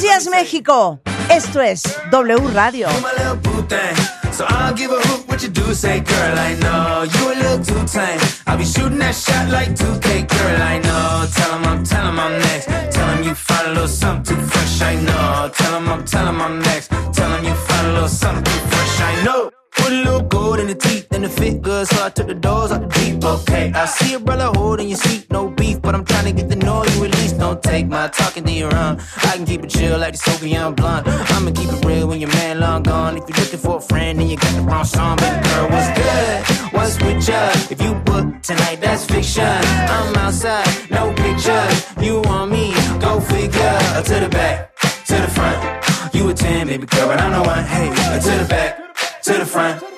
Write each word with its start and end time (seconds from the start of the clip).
Buenos 0.00 0.24
días, 0.24 0.30
México. 0.30 1.00
Esto 1.28 1.60
es 1.60 1.82
W 2.12 2.48
Radio. 2.54 2.88
So 4.30 4.44
I'll 4.44 4.72
give 4.72 4.92
a 4.92 5.00
hoot 5.08 5.26
what 5.26 5.42
you 5.42 5.48
do, 5.48 5.74
say, 5.74 5.98
girl, 5.98 6.38
I 6.38 6.54
know 6.60 7.02
you 7.02 7.32
a 7.32 7.34
little 7.34 7.58
too 7.58 7.84
tame. 7.84 8.20
I'll 8.46 8.56
be 8.56 8.64
shooting 8.64 9.00
that 9.00 9.12
shot 9.12 9.48
like 9.50 9.74
2K, 9.74 10.22
girl, 10.28 10.62
I 10.62 10.78
know. 10.78 11.26
Tell 11.34 11.52
'em 11.54 11.66
I'm, 11.66 11.82
tell 11.82 12.06
'em 12.06 12.20
I'm 12.20 12.38
next. 12.38 12.68
Tell 12.92 13.08
'em 13.08 13.24
you 13.24 13.34
find 13.34 13.66
a 13.66 13.70
little 13.70 13.88
something 13.88 14.36
too 14.36 14.46
fresh, 14.46 14.80
I 14.82 14.94
know. 15.02 15.50
Tell 15.52 15.74
'em 15.74 15.88
I'm, 15.88 16.04
tell 16.04 16.28
'em 16.28 16.40
I'm 16.40 16.60
next. 16.60 16.90
Tell 17.12 17.32
'em 17.32 17.44
you 17.44 17.54
find 17.66 17.86
a 17.88 17.92
little 17.94 18.08
something 18.08 18.47
and 21.18 21.24
the 21.24 21.28
fit 21.28 21.60
good, 21.60 21.84
so 21.88 22.04
I 22.04 22.10
took 22.10 22.28
the 22.28 22.34
doors 22.34 22.70
out 22.70 22.80
the 22.80 22.88
deep. 23.00 23.24
Okay, 23.24 23.72
I 23.74 23.86
see 23.86 24.14
a 24.14 24.20
brother 24.20 24.50
holding 24.54 24.88
your 24.88 24.98
seat, 24.98 25.26
no 25.32 25.50
beef, 25.50 25.82
but 25.82 25.92
I'm 25.94 26.04
trying 26.04 26.26
to 26.26 26.32
get 26.32 26.48
the 26.48 26.54
noise 26.54 26.96
you 26.96 27.04
at 27.06 27.14
least. 27.16 27.38
Don't 27.38 27.60
take 27.60 27.88
my 27.88 28.06
talking 28.08 28.44
to 28.44 28.52
your 28.52 28.72
own. 28.74 29.00
I 29.28 29.32
can 29.36 29.44
keep 29.44 29.64
it 29.64 29.70
chill 29.70 29.98
like 29.98 30.14
the 30.14 30.48
young 30.48 30.74
blunt. 30.74 31.08
I'ma 31.08 31.50
keep 31.50 31.70
it 31.72 31.84
real 31.84 32.06
when 32.06 32.20
your 32.20 32.30
man 32.30 32.60
long 32.60 32.84
gone. 32.84 33.16
If 33.18 33.28
you're 33.28 33.38
looking 33.38 33.58
for 33.58 33.78
a 33.78 33.80
friend 33.80 34.20
and 34.20 34.30
you 34.30 34.36
got 34.36 34.54
the 34.54 34.62
wrong 34.62 34.84
song, 34.84 35.16
baby 35.16 35.42
girl, 35.48 35.68
what's 35.70 35.90
good? 35.98 36.72
What's 36.72 36.94
with 37.02 37.28
ya? 37.28 37.50
If 37.68 37.82
you 37.82 37.94
book 37.94 38.40
tonight, 38.42 38.78
that's 38.80 39.04
fiction. 39.04 39.44
I'm 39.94 40.14
outside, 40.16 40.68
no 40.88 41.12
pictures. 41.14 41.74
You 42.00 42.20
want 42.26 42.52
me? 42.52 42.74
Go 43.00 43.18
figure. 43.20 43.78
To 44.08 44.14
the 44.20 44.28
back, 44.30 44.76
to 45.10 45.14
the 45.14 45.30
front. 45.36 46.14
You 46.14 46.28
a 46.28 46.34
10, 46.34 46.68
baby 46.68 46.86
girl, 46.86 47.08
but 47.08 47.20
I'm 47.20 47.32
the 47.32 47.42
one. 47.42 47.64
Hey, 47.64 47.88
to 48.20 48.30
the 48.42 48.46
back, 48.48 48.94
to 49.24 49.32
the 49.32 49.46
front. 49.46 49.97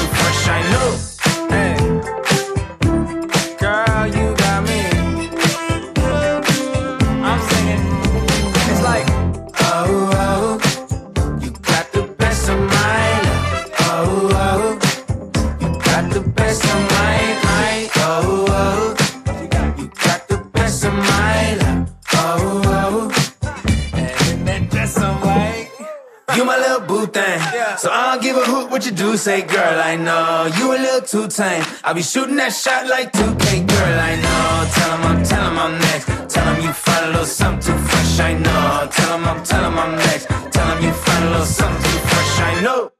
say, 29.21 29.41
girl, 29.43 29.79
I 29.79 29.95
know. 29.97 30.49
You 30.57 30.73
a 30.73 30.77
little 30.81 31.01
too 31.01 31.27
tame. 31.27 31.63
I'll 31.83 31.93
be 31.93 32.01
shooting 32.01 32.37
that 32.37 32.53
shot 32.53 32.87
like 32.87 33.11
2K, 33.13 33.67
girl, 33.67 33.99
I 34.11 34.15
know. 34.23 34.67
Tell 34.73 34.91
'em 34.95 35.03
I'm, 35.09 35.23
tell 35.23 35.45
'em 35.45 35.59
I'm 35.59 35.77
next. 35.77 36.05
Tell 36.33 36.47
'em 36.47 36.61
you 36.65 36.73
find 36.73 37.05
a 37.05 37.09
little 37.09 37.25
something 37.25 37.61
too 37.67 37.77
fresh, 37.87 38.19
I 38.19 38.33
know. 38.33 38.89
Tell 38.89 39.13
'em 39.13 39.25
I'm, 39.31 39.43
tell 39.43 39.63
'em 39.63 39.77
I'm 39.77 39.95
next. 39.95 40.25
Tell 40.51 40.67
'em 40.71 40.83
you 40.83 40.91
find 41.05 41.23
a 41.25 41.29
little 41.29 41.45
something 41.45 41.83
too 41.91 41.99
fresh, 42.09 42.39
I 42.49 42.61
know. 42.63 42.91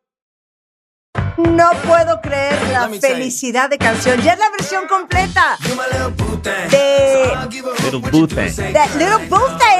No 1.38 1.72
puedo 1.88 2.22
creer 2.22 2.60
la 2.72 2.88
felicidad 2.90 3.70
de 3.70 3.78
canción. 3.80 4.22
Ya 4.22 4.34
es 4.34 4.40
la 4.40 4.50
versión 4.52 4.88
completa 4.88 5.58
de 5.60 5.70
So 5.74 7.34
I'll 7.34 7.50
give 7.50 7.66
a 7.66 7.72
hoot 7.72 7.84
Little 7.84 8.02
what 8.02 8.14
you 8.14 8.20
boo 8.20 8.28
do, 8.28 8.36
thing. 8.36 8.50
say, 8.52 8.74
The 8.74 8.80
girl, 8.80 8.98
Little 9.00 9.30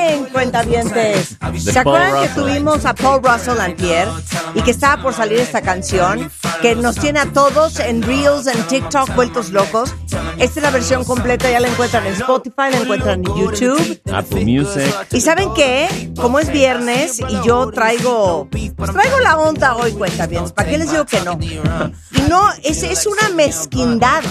Thing, 0.02 0.26
cuentavientes. 0.32 1.38
¿Se 1.60 1.80
acuerdan 1.80 2.24
que 2.24 2.30
tuvimos 2.30 2.86
a 2.86 2.94
Paul 2.94 3.22
Russell 3.24 3.60
antier 3.60 4.08
y 4.56 4.62
que 4.62 4.72
estaba 4.72 5.02
por 5.02 5.14
salir 5.14 5.40
esta 5.40 5.62
canción 5.62 6.32
que 6.62 6.76
nos 6.76 6.96
tiene 6.96 7.20
a 7.20 7.32
todos 7.32 7.80
en 7.80 8.02
Reels, 8.02 8.48
en 8.48 8.62
TikTok, 8.68 9.16
vueltos 9.16 9.50
locos? 9.50 9.94
Esta 10.38 10.60
es 10.60 10.64
la 10.64 10.72
versión 10.72 11.04
completa, 11.04 11.50
ya 11.50 11.60
la 11.60 11.68
encuentran 11.68 12.06
en 12.06 12.14
Spotify, 12.14 12.72
la 12.72 12.78
encuentran 12.78 13.20
en 13.20 13.36
YouTube. 13.36 14.02
Apple 14.14 14.46
Music. 14.46 14.94
¿Y 15.12 15.22
saben 15.22 15.54
qué? 15.54 16.12
Como 16.16 16.40
es 16.40 16.52
viernes 16.52 17.20
y 17.20 17.46
yo 17.46 17.70
traigo, 17.72 18.48
pues 18.50 18.92
traigo 18.92 19.20
la 19.20 19.38
onda 19.38 19.76
hoy, 19.76 19.92
cuenta 19.94 20.28
bien. 20.28 20.50
¿Para 20.50 20.70
qué 20.70 20.78
les 20.78 20.92
digo 20.92 21.06
que 21.06 21.22
no? 21.22 21.38
Y 21.42 22.22
no, 22.30 22.50
es, 22.64 22.84
es 22.84 23.06
una 23.06 23.30
mezquindad, 23.30 24.24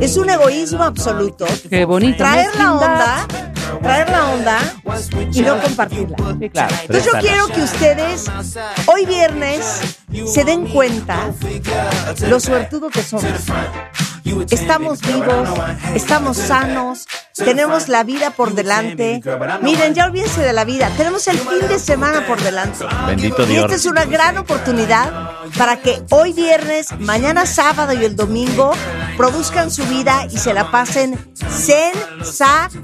es 0.00 0.16
un 0.16 0.30
egoísmo 0.30 0.84
absoluto. 0.84 1.46
Qué 1.68 1.84
bonito. 1.84 2.18
Traer 2.18 2.54
la 2.56 2.72
onda, 2.74 3.26
traer 3.82 4.10
la 4.10 4.30
onda 4.30 4.58
y 5.32 5.40
no 5.40 5.60
compartirla. 5.60 6.16
Sí, 6.40 6.50
claro. 6.50 6.74
Entonces 6.82 7.12
yo 7.12 7.18
quiero 7.20 7.46
que 7.48 7.62
ustedes 7.62 8.26
hoy 8.86 9.06
viernes 9.06 9.98
se 10.26 10.44
den 10.44 10.66
cuenta 10.66 11.30
lo 12.28 12.40
suertudo 12.40 12.90
que 12.90 13.02
somos. 13.02 13.24
Estamos 14.50 15.00
vivos, 15.00 15.48
estamos 15.94 16.36
sanos, 16.36 17.06
tenemos 17.34 17.88
la 17.88 18.04
vida 18.04 18.30
por 18.30 18.54
delante. 18.54 19.20
Miren, 19.62 19.94
ya 19.94 20.06
olvídense 20.06 20.42
de 20.42 20.52
la 20.52 20.64
vida, 20.64 20.90
tenemos 20.96 21.26
el 21.28 21.38
fin 21.38 21.66
de 21.68 21.78
semana 21.78 22.26
por 22.26 22.40
delante. 22.40 22.84
Bendito 23.06 23.44
Y 23.44 23.46
Dios. 23.46 23.64
esta 23.64 23.76
es 23.76 23.86
una 23.86 24.04
gran 24.04 24.36
oportunidad 24.38 25.30
para 25.56 25.76
que 25.80 26.02
hoy 26.10 26.32
viernes, 26.32 26.88
mañana 26.98 27.46
sábado 27.46 27.92
y 27.92 28.04
el 28.04 28.16
domingo 28.16 28.72
produzcan 29.16 29.70
su 29.70 29.84
vida 29.84 30.26
y 30.30 30.38
se 30.38 30.52
la 30.52 30.70
pasen 30.70 31.18
sensacional. 31.50 32.78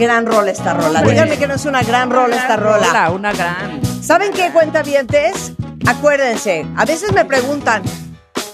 Gran 0.00 0.26
rola 0.26 0.50
esta 0.50 0.74
rola. 0.74 1.02
Díganme 1.02 1.38
que 1.38 1.46
no 1.46 1.54
es 1.54 1.64
una 1.66 1.82
gran 1.82 2.10
rola 2.10 2.34
esta 2.34 2.56
rola. 2.56 2.88
Hola, 2.90 3.10
una 3.10 3.32
gran. 3.32 3.80
¿Saben 4.02 4.32
qué 4.32 4.50
cuentavientes? 4.50 5.52
Acuérdense, 5.86 6.66
a 6.76 6.84
veces 6.84 7.12
me 7.12 7.24
preguntan, 7.24 7.82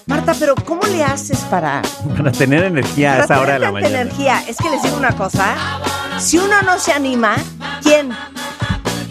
Marta, 0.06 0.34
pero 0.38 0.54
¿cómo 0.54 0.82
le 0.87 1.02
haces 1.02 1.38
para, 1.50 1.82
Para 2.16 2.32
tener 2.32 2.64
energía 2.64 3.14
a 3.14 3.25
esa 3.25 3.40
hora 3.40 3.54
de 3.54 3.58
la 3.60 3.72
mañana. 3.72 4.00
energía? 4.02 4.43
Es 4.46 4.56
que 4.56 4.69
les 4.70 4.82
digo 4.82 4.96
una 4.96 5.12
cosa. 5.16 5.54
Si 6.19 6.38
uno 6.38 6.62
no 6.62 6.78
se 6.78 6.93
anima, 6.93 7.37
¿quién? 7.82 8.10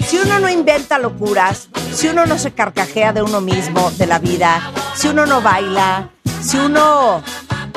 Si 0.07 0.17
uno 0.17 0.39
no 0.39 0.49
inventa 0.49 0.97
locuras, 0.99 1.69
si 1.93 2.07
uno 2.07 2.25
no 2.25 2.37
se 2.37 2.51
carcajea 2.51 3.13
de 3.13 3.21
uno 3.21 3.41
mismo, 3.41 3.91
de 3.91 4.07
la 4.07 4.19
vida, 4.19 4.71
si 4.95 5.07
uno 5.07 5.25
no 5.25 5.41
baila, 5.41 6.09
si 6.41 6.57
uno 6.57 7.21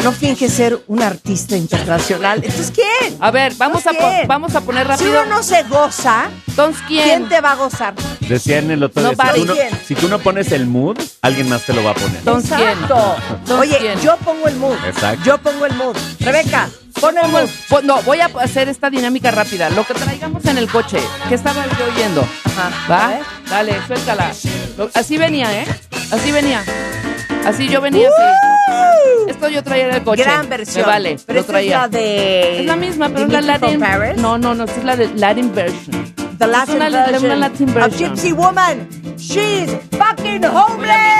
no 0.04 0.12
finge 0.12 0.48
ser 0.48 0.80
un 0.86 1.02
artista 1.02 1.56
internacional, 1.56 2.40
entonces 2.42 2.72
¿quién? 2.74 3.16
A 3.20 3.30
ver, 3.30 3.54
vamos 3.56 3.86
a, 3.86 3.90
po- 3.92 3.98
¿quién? 3.98 4.28
vamos 4.28 4.54
a 4.54 4.60
poner 4.60 4.84
Si 4.84 4.90
rápido. 4.90 5.10
uno 5.22 5.36
no 5.36 5.42
se 5.42 5.62
goza, 5.64 6.30
Entonces, 6.46 6.82
¿quién? 6.86 7.04
¿quién 7.04 7.28
te 7.28 7.40
va 7.40 7.52
a 7.52 7.54
gozar? 7.56 7.94
Decían 8.20 8.70
el 8.70 8.82
otro 8.82 9.02
No, 9.02 9.10
día, 9.10 9.32
si, 9.34 9.40
tú 9.40 9.46
no, 9.46 9.54
¿Quién? 9.54 9.68
si 9.86 9.94
tú 9.94 10.08
no 10.08 10.18
pones 10.20 10.52
el 10.52 10.66
mood, 10.66 10.98
alguien 11.22 11.48
más 11.48 11.62
te 11.64 11.72
lo 11.72 11.82
va 11.82 11.90
a 11.90 11.94
poner. 11.94 12.16
Entonces, 12.18 12.52
¿quién? 12.56 12.68
Exacto. 12.70 13.16
Entonces, 13.30 13.58
Oye, 13.58 13.78
¿quién? 13.78 14.00
yo 14.00 14.16
pongo 14.18 14.46
el 14.48 14.56
mood. 14.56 14.76
Exacto. 14.86 15.24
Yo 15.24 15.38
pongo 15.38 15.66
el 15.66 15.74
mood. 15.74 15.96
Rebeca, 16.20 16.68
pon 17.00 17.16
el 17.18 17.28
mood. 17.28 17.48
No, 17.84 18.02
voy 18.02 18.20
a 18.20 18.26
hacer 18.40 18.68
esta 18.68 18.90
dinámica 18.90 19.30
rápida. 19.30 19.68
Lo 19.70 19.84
que 19.84 19.94
traigamos 19.94 20.44
en 20.44 20.58
el 20.58 20.68
coche. 20.68 20.98
¿Qué 21.28 21.34
estaba 21.34 21.64
yo 21.78 21.86
oyendo? 21.92 22.26
Ajá. 22.44 22.70
A 22.86 22.88
¿Va? 22.90 23.08
ver. 23.08 23.20
Dale, 23.48 23.76
suéltala. 23.86 24.30
Lo- 24.76 24.90
así 24.94 25.16
venía, 25.18 25.62
¿eh? 25.62 25.66
Así 26.12 26.30
venía. 26.32 26.62
Así 27.46 27.66
yo 27.68 27.80
venía 27.80 28.08
así. 28.08 29.17
Esto 29.28 29.48
yo 29.48 29.62
traía 29.62 29.88
en 29.88 29.94
el 29.96 30.02
coche. 30.02 30.22
Gran 30.22 30.48
versión. 30.48 30.82
Me 30.86 30.92
vale, 30.92 31.16
Pero 31.26 31.40
lo 31.40 31.46
traía. 31.46 31.70
es 31.76 31.80
la 31.82 31.88
de. 31.88 32.60
Es 32.60 32.66
la 32.66 32.76
misma, 32.76 33.08
pero 33.08 33.26
es 33.26 33.32
la 33.32 33.40
Latin. 33.40 33.80
Paris. 33.80 34.16
No, 34.16 34.38
no, 34.38 34.54
no, 34.54 34.64
es 34.64 34.84
la 34.84 34.96
de 34.96 35.08
Latin 35.14 35.54
version. 35.54 36.14
The 36.38 36.46
Latin 36.46 36.76
una, 36.76 36.88
version. 36.88 37.24
una 37.24 37.36
Latin 37.36 37.68
Of 37.68 37.74
version. 37.74 38.14
Gypsy 38.16 38.32
Woman. 38.32 38.88
She's 39.16 39.70
fucking 39.98 40.44
homeless. 40.44 41.17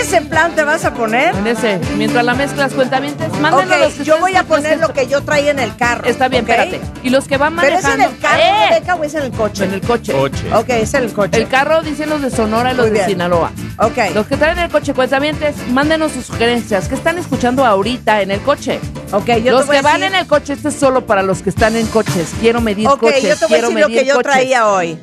Ese 0.00 0.20
plan 0.22 0.54
te 0.54 0.64
vas 0.64 0.84
a 0.84 0.94
poner? 0.94 1.34
En 1.34 1.46
ese, 1.46 1.78
mientras 1.96 2.24
la 2.24 2.34
mezclas 2.34 2.72
cuentavientes, 2.72 3.28
mándenos 3.40 3.78
los 3.78 3.88
Ok, 3.92 3.98
que 3.98 4.04
yo 4.04 4.18
voy 4.18 4.34
a 4.34 4.40
los 4.40 4.46
poner 4.48 4.78
lo 4.78 4.92
que 4.92 5.06
yo 5.06 5.22
traía 5.22 5.50
en 5.50 5.58
el 5.58 5.74
carro. 5.76 6.04
Está 6.08 6.28
bien, 6.28 6.44
espérate. 6.48 6.80
Y 7.02 7.10
los 7.10 7.26
que 7.26 7.36
van 7.36 7.56
¿Pero 7.56 7.76
es 7.78 7.82
manejando. 7.84 8.04
en 8.04 8.10
el 8.14 8.18
carro, 8.20 8.42
¡Eh! 8.42 8.68
Rebeca, 8.70 8.94
o 8.96 9.04
es 9.04 9.14
en 9.14 9.22
el 9.22 9.30
coche? 9.32 9.64
En 9.64 9.72
el 9.72 9.80
coche. 9.80 10.12
Coche. 10.12 10.54
Ok, 10.54 10.68
es 10.70 10.94
en 10.94 11.02
el 11.04 11.12
coche. 11.12 11.38
El 11.38 11.48
carro 11.48 11.82
dicen 11.82 12.10
los 12.10 12.20
de 12.22 12.30
Sonora 12.30 12.72
y 12.72 12.76
los 12.76 12.86
Muy 12.86 12.90
de 12.90 12.98
bien. 13.00 13.06
Sinaloa. 13.10 13.52
Ok. 13.78 13.98
Los 14.14 14.26
que 14.26 14.36
traen 14.36 14.58
el 14.58 14.70
coche 14.70 14.94
cuentavientes, 14.94 15.56
mándenos 15.70 16.12
sus 16.12 16.26
sugerencias. 16.26 16.88
¿Qué 16.88 16.94
están 16.94 17.18
escuchando 17.18 17.64
ahorita 17.64 18.22
en 18.22 18.30
el 18.30 18.40
coche? 18.40 18.80
Ok, 19.12 19.26
yo 19.44 19.52
los 19.52 19.62
te 19.62 19.66
voy 19.66 19.74
que 19.74 19.78
a 19.78 19.82
van 19.82 20.00
decir- 20.00 20.14
en 20.14 20.20
el 20.20 20.26
coche, 20.26 20.52
este 20.54 20.68
es 20.68 20.74
solo 20.74 21.06
para 21.06 21.22
los 21.22 21.42
que 21.42 21.50
están 21.50 21.76
en 21.76 21.86
coches. 21.86 22.32
Quiero 22.40 22.60
medir 22.60 22.88
Ok, 22.88 23.00
coches. 23.00 23.22
yo 23.22 23.36
te 23.36 23.46
voy 23.46 23.58
a 23.58 23.62
decir 23.62 23.78
lo 23.80 23.86
que 23.88 24.04
yo 24.04 24.14
coches. 24.16 24.32
traía 24.32 24.68
hoy. 24.68 24.98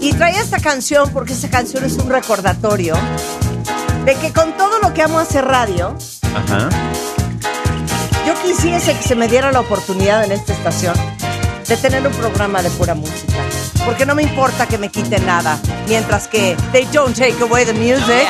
Y 0.00 0.12
traía 0.12 0.40
esta 0.40 0.60
canción 0.60 1.10
porque 1.12 1.32
esta 1.32 1.48
canción 1.48 1.84
es 1.84 1.94
un 1.94 2.08
recordatorio 2.08 2.94
de 4.04 4.14
que 4.14 4.32
con 4.32 4.56
todo 4.56 4.78
lo 4.80 4.94
que 4.94 5.02
amo 5.02 5.18
hacer 5.18 5.44
radio, 5.44 5.96
Ajá. 6.34 6.68
yo 8.26 8.34
quisiese 8.42 8.96
que 8.96 9.02
se 9.02 9.14
me 9.16 9.28
diera 9.28 9.50
la 9.52 9.60
oportunidad 9.60 10.24
en 10.24 10.32
esta 10.32 10.52
estación 10.52 10.94
de 11.66 11.76
tener 11.76 12.06
un 12.06 12.12
programa 12.14 12.62
de 12.62 12.70
pura 12.70 12.94
música. 12.94 13.34
Porque 13.84 14.06
no 14.06 14.14
me 14.14 14.22
importa 14.22 14.66
que 14.66 14.78
me 14.78 14.90
quiten 14.90 15.24
nada, 15.26 15.58
mientras 15.86 16.28
que 16.28 16.56
they 16.72 16.84
don't 16.92 17.16
take 17.16 17.42
away 17.42 17.64
the 17.64 17.72
music. 17.72 18.26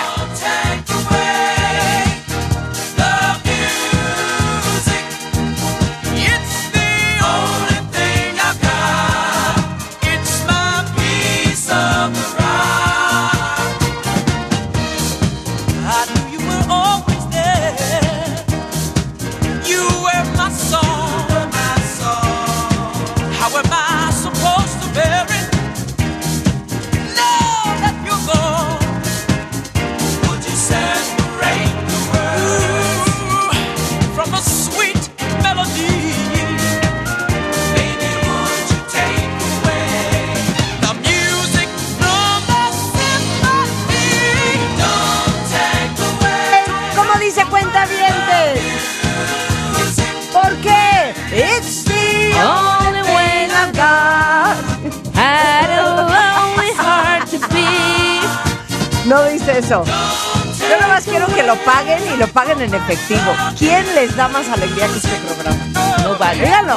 It's 51.59 51.83
the 51.83 52.39
only 52.39 53.03
way 53.03 53.49
to 57.27 57.39
be. 57.53 58.21
No 59.09 59.25
dice 59.25 59.59
eso. 59.59 59.85
Yo 59.85 60.77
nada 60.77 60.87
más 60.87 61.05
quiero 61.05 61.27
que 61.27 61.43
lo 61.43 61.57
paguen 61.65 62.01
y 62.15 62.17
lo 62.17 62.29
paguen 62.29 62.61
en 62.61 62.73
efectivo. 62.73 63.35
¿Quién 63.59 63.85
les 63.97 64.15
da 64.15 64.29
más 64.29 64.49
alegría 64.49 64.87
que 64.87 64.99
este 64.99 65.17
programa? 65.27 65.59
No 66.05 66.17
vale. 66.17 66.45
Dígalo, 66.45 66.77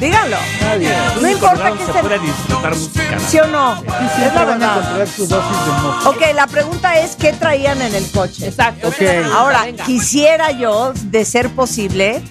Nadie. 0.00 0.88
Nadie. 0.88 0.96
No 1.20 1.28
importa 1.28 1.72
que 1.72 1.84
se 1.84 1.92
pueda 1.92 2.18
disfrutar 2.18 2.74
música. 2.74 3.18
¿Sí 3.28 3.38
o 3.38 3.46
no? 3.48 3.76
Sí, 3.76 4.22
es 4.24 4.34
la 4.34 4.44
verdad. 4.46 5.06
Ok, 6.06 6.22
la 6.34 6.46
pregunta 6.46 6.98
es 6.98 7.16
¿qué 7.16 7.34
traían 7.34 7.82
en 7.82 7.94
el 7.94 8.10
coche? 8.10 8.48
Exacto. 8.48 8.88
Okay. 8.88 9.24
Ahora, 9.30 9.66
quisiera 9.84 10.52
yo, 10.52 10.94
de 10.94 11.24
ser 11.26 11.50
posible, 11.50 12.22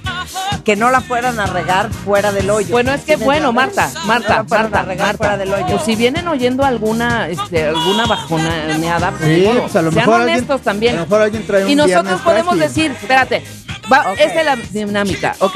que 0.64 0.76
no 0.76 0.90
la 0.92 1.02
fueran 1.02 1.40
a 1.40 1.46
regar 1.46 1.92
fuera 1.92 2.32
del 2.32 2.50
hoyo. 2.50 2.70
Bueno, 2.72 2.92
es 2.94 3.02
que 3.02 3.14
¿Sí 3.14 3.20
me 3.20 3.26
bueno, 3.26 3.50
entiendes? 3.50 3.76
Marta, 3.94 4.00
No 4.00 4.06
Marta, 4.06 4.44
Marta, 4.50 4.82
regar 4.84 5.08
Marta. 5.08 5.18
fuera 5.18 5.38
del 5.38 5.54
hoyo. 5.54 5.66
Pues 5.68 5.84
si 5.84 5.96
vienen 5.96 6.28
oyendo 6.28 6.64
alguna, 6.64 7.28
este, 7.30 7.68
alguna 7.68 8.06
bajoneada, 8.06 9.12
pues, 9.12 9.24
Sí, 9.36 9.42
modo. 9.46 9.62
pues 9.62 9.76
a 9.76 9.82
lo 9.82 9.92
sean 9.92 10.06
mejor 10.06 10.22
alguien- 10.22 10.38
honestos 10.38 10.62
también. 10.62 10.96
a 10.96 11.00
lo 11.00 11.06
mejor 11.06 11.22
alguien 11.22 11.48
trae 11.48 11.64
un 11.66 11.70
y 11.70 11.76
nosotros 11.76 12.22
podemos 12.22 12.58
decir, 12.60 12.92
espérate, 12.92 13.44
va, 13.92 14.14
esta 14.14 14.40
es 14.40 14.46
la 14.46 14.56
dinámica, 14.56 15.36
¿ok? 15.40 15.56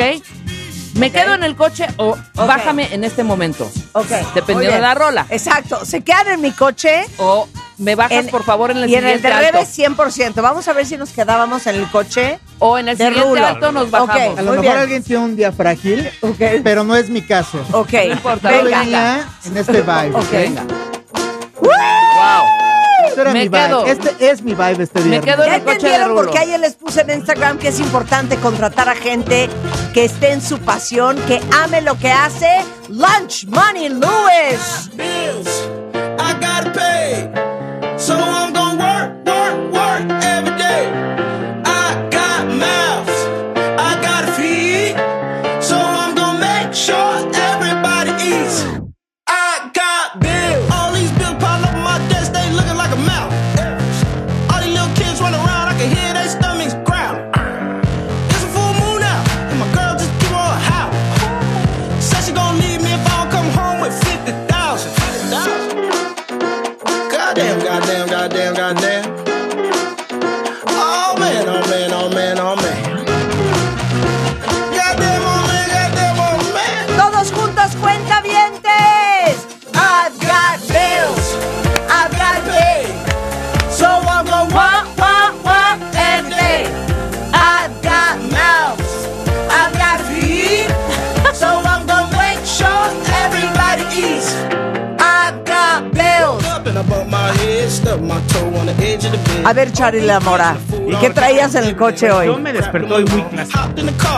¿Me 0.96 1.12
quedo 1.12 1.34
en 1.34 1.44
el 1.44 1.56
coche 1.58 1.88
o 1.98 2.18
bájame 2.36 2.94
en 2.94 3.04
este 3.04 3.24
momento? 3.26 3.70
Ok. 3.92 4.08
Dependiendo 4.34 4.76
de 4.76 4.82
la 4.82 4.94
rola. 4.94 5.26
Exacto. 5.30 5.84
Se 5.84 6.02
quedan 6.06 6.30
en 6.30 6.42
mi 6.42 6.52
coche. 6.52 7.06
O 7.18 7.50
me 7.78 7.96
bajas, 7.96 8.14
en- 8.26 8.28
por 8.30 8.46
favor, 8.46 8.72
en 8.72 8.78
el 8.78 8.90
y 8.90 8.96
en 8.96 9.06
el 9.06 9.22
de 9.22 9.28
alto. 9.28 9.52
Rebe 9.52 9.66
100%. 9.66 10.42
Vamos 10.42 10.70
a 10.70 10.74
ver 10.74 10.86
si 10.86 10.96
nos 10.96 11.10
quedábamos 11.10 11.68
en 11.68 11.76
el 11.76 11.90
coche 11.92 12.40
O 12.60 12.78
en 12.78 12.88
el 12.90 12.98
de 12.98 13.06
siguiente 13.08 13.30
rulo. 13.30 13.46
alto 13.46 13.72
nos 13.72 13.92
bajamos. 13.92 14.40
A 14.40 14.42
lo 14.42 14.52
mejor 14.52 14.62
bien. 14.62 14.78
alguien 14.78 15.04
tiene 15.04 15.24
un 15.26 15.36
día 15.36 15.52
frágil, 15.52 16.10
pero 16.64 16.84
no 16.84 16.96
es 16.96 17.10
mi 17.10 17.22
caso. 17.22 17.60
Ok. 17.72 17.94
importa, 18.12 18.52
Yo 18.52 18.64
Venga. 18.64 18.80
venía 18.80 19.30
en 19.46 19.58
este 19.58 19.82
vibe. 19.82 20.12
Ok. 20.16 20.32
Venga. 20.32 20.64
¡Woo! 21.62 21.72
Este 23.08 23.22
era 23.22 23.32
Me 23.34 23.40
mi 23.44 23.48
vibe. 23.50 23.66
quedo. 23.68 23.86
Este 23.86 24.30
es 24.32 24.42
mi 24.42 24.54
vibe 24.54 24.84
este 24.84 25.00
Me 25.02 25.10
viernes. 25.10 25.34
quedo 25.34 25.44
en 25.44 25.50
¿Ya 25.50 25.56
el 25.58 25.62
coche 25.64 25.72
de 25.74 25.76
entendieron 25.76 26.10
rulo. 26.10 26.22
por 26.24 26.32
qué 26.32 26.40
ayer 26.40 26.60
les 26.60 26.74
puse 26.76 27.02
en 27.02 27.10
Instagram 27.12 27.58
que 27.60 27.68
es 27.70 27.80
importante 27.80 28.36
contratar 28.38 28.90
a 28.90 28.96
gente 28.96 29.50
que 29.94 30.06
esté 30.06 30.32
en 30.32 30.42
su 30.42 30.58
pasión, 30.60 31.18
que 31.28 31.42
ame 31.62 31.82
lo 31.82 31.98
que 31.98 32.12
hace? 32.12 32.50
Lunch 32.90 33.46
Money 33.48 33.90
Lewis. 33.90 34.90
A 99.46 99.54
ver, 99.54 99.72
Charlie 99.72 100.02
La 100.02 100.20
Mora, 100.20 100.58
¿y 100.92 100.96
qué 100.96 101.10
traías 101.12 101.54
en 101.56 101.66
el 101.66 101.76
coche 101.76 102.08
Yo 102.08 102.18
hoy? 102.18 102.36
me 102.42 102.52
despertó 102.52 102.96
hoy 102.96 103.06
muy 103.06 103.22
clásico. 103.24 103.60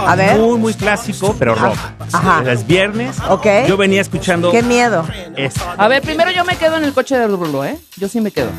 A 0.05 0.15
ver, 0.15 0.37
Muy, 0.37 0.57
muy 0.57 0.73
clásico, 0.73 1.35
pero 1.37 1.53
rock. 1.55 1.75
Ajá. 2.13 2.43
Es 2.49 2.65
viernes. 2.65 3.17
Ok. 3.29 3.45
Yo 3.67 3.75
venía 3.75 4.01
escuchando 4.01 4.51
qué 4.51 4.63
miedo. 4.63 5.05
esto. 5.35 5.61
A 5.77 5.87
ver, 5.89 6.01
primero 6.01 6.31
yo 6.31 6.45
me 6.45 6.55
quedo 6.55 6.77
en 6.77 6.85
el 6.85 6.93
coche 6.93 7.17
de 7.17 7.27
rulo, 7.27 7.65
¿eh? 7.65 7.77
Yo 7.97 8.07
sí 8.07 8.21
me 8.21 8.31
quedo. 8.31 8.49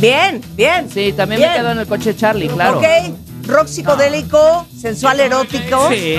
Bien, 0.00 0.40
bien. 0.54 0.88
Sí, 0.88 1.12
también 1.12 1.40
Bien. 1.40 1.50
me 1.52 1.58
quedo 1.58 1.72
en 1.72 1.78
el 1.80 1.86
coche 1.88 2.12
de 2.12 2.16
Charlie, 2.16 2.48
claro. 2.48 2.78
Ok, 2.78 2.84
rock 3.48 3.66
psicodélico, 3.66 4.66
sensual 4.80 5.18
erótico. 5.18 5.88
Sí. 5.90 6.18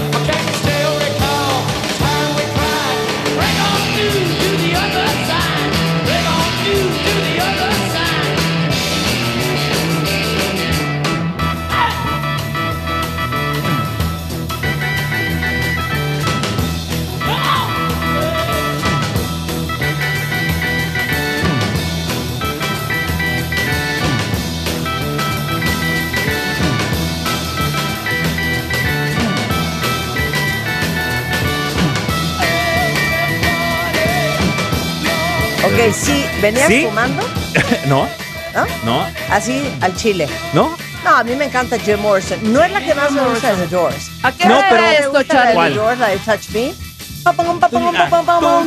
Ok, 35.87 35.93
sí, 35.93 36.25
¿venías 36.41 36.67
¿Sí? 36.67 36.85
fumando? 36.85 37.23
¿No? 37.87 38.07
¿No? 38.53 38.65
¿No? 38.85 39.05
Así 39.31 39.63
al 39.81 39.95
chile. 39.95 40.27
¿No? 40.53 40.75
No, 41.03 41.09
a 41.17 41.23
mí 41.23 41.35
me 41.35 41.45
encanta 41.45 41.79
Jim 41.79 41.99
Morrison. 41.99 42.37
No 42.53 42.63
es 42.63 42.71
la 42.71 42.81
que 42.85 42.93
más 42.93 43.11
me 43.11 43.21
gusta 43.21 43.55
de 43.55 43.63
The 43.65 43.75
Doors. 43.75 44.11
¿A 44.21 44.31
qué 44.31 44.45
No, 44.47 44.59
hora 44.59 44.67
pero- 44.69 44.81
¿Me 44.83 44.93
esto, 44.97 45.11
gusta 45.11 45.33
la 45.33 45.63
de. 45.63 45.69
The 45.71 45.75
Doors, 45.75 45.99
la 45.99 46.07
de 46.09 46.17
Touch 46.17 46.49
Me? 46.53 46.73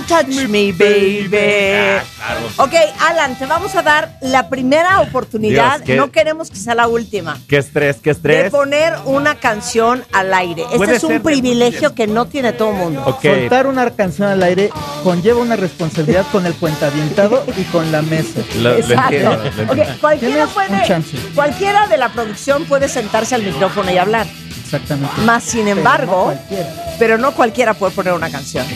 Touch 0.07 0.27
me, 0.49 0.73
baby. 0.73 2.01
Ah. 2.21 2.37
Ok, 2.59 2.73
Alan, 3.01 3.37
te 3.37 3.47
vamos 3.47 3.75
a 3.75 3.83
dar 3.83 4.17
la 4.21 4.49
primera 4.49 5.01
oportunidad. 5.01 5.77
Dios, 5.79 5.83
qué- 5.87 5.97
No 5.97 6.11
queremos 6.13 6.51
que 6.51 6.57
sea 6.57 6.75
la 6.77 6.87
última. 6.87 7.37
¿Qué 7.49 7.59
estrés? 7.59 7.97
¿Qué 7.97 8.11
De 8.11 8.13
estrés? 8.13 8.51
poner 8.53 8.95
una 9.07 9.35
canción 9.37 10.05
al 10.13 10.33
aire. 10.35 10.65
Este 10.73 10.97
es 10.97 11.03
un 11.05 11.15
de- 11.15 11.21
privilegio 11.21 11.95
que 11.95 12.07
no 12.07 12.27
tiene 12.27 12.53
todo 12.53 12.71
el 12.71 12.77
mundo. 12.77 13.03
Ok. 13.07 13.23
Soltar 13.23 13.67
una 13.67 13.91
canción 13.91 14.29
al 14.29 14.43
aire 14.43 14.71
conlleva 15.05 15.41
una 15.41 15.55
responsabilidad 15.55 16.25
con 16.33 16.47
el 16.47 16.55
cuentavientado 16.55 17.45
y 17.57 17.63
con 17.65 17.93
la 17.93 18.03
mesa. 18.03 18.41
Lo, 18.57 18.63
lo 18.63 18.75
Exacto. 18.77 19.03
entiendo, 19.15 19.37
lo 19.37 19.45
entiendo. 19.45 19.73
Ok, 19.75 20.01
cualquiera 20.01 20.47
puede, 20.47 21.89
de 21.91 21.97
la 21.99 22.09
producción 22.09 22.65
puede 22.65 22.89
sentarse 22.89 23.35
al 23.35 23.43
micrófono 23.45 23.93
y 23.93 23.99
hablar. 23.99 24.27
Exactamente. 24.65 25.21
Más 25.25 25.45
sin 25.45 25.67
Pero 25.67 25.77
embargo, 25.79 26.35
no 26.51 26.57
pero 26.99 27.19
no 27.19 27.33
cualquiera 27.33 27.75
puede 27.75 27.93
poner 27.93 28.15
una 28.15 28.31
canción. 28.31 28.67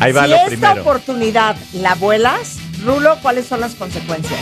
Ahí 0.00 0.12
va 0.12 0.24
si 0.24 0.30
lo 0.30 0.36
esta 0.36 0.48
primero. 0.48 0.80
oportunidad 0.82 1.56
la 1.74 1.94
vuelas, 1.94 2.56
Rulo, 2.84 3.16
¿cuáles 3.22 3.46
son 3.46 3.60
las 3.60 3.74
consecuencias? 3.74 4.40